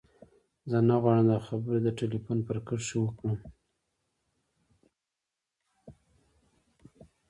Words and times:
زه 0.69 0.77
نه 0.87 0.95
غواړم 1.01 1.25
دا 1.31 1.39
خبرې 1.47 1.79
د 1.83 1.87
ټليفون 1.99 2.39
پر 2.47 2.57
کرښه 2.67 2.97
وکړم. 3.01 3.37